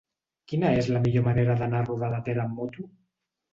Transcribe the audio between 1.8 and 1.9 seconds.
a